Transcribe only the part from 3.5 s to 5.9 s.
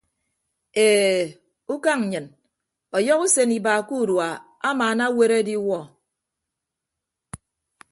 iba ke urua amaana aweere adiwuọ.